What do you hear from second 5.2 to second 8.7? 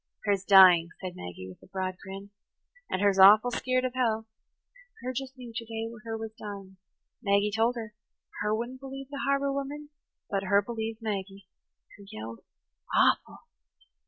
knew ter day her was dying. Maggie told her–her